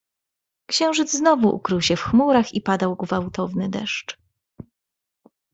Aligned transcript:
"Księżyc 0.69 1.11
znowu 1.13 1.55
ukrył 1.55 1.81
się 1.81 1.95
w 1.95 2.01
chmurach 2.01 2.53
i 2.53 2.61
padał 2.61 2.95
gwałtowny 2.95 3.69
deszcz." 3.69 4.17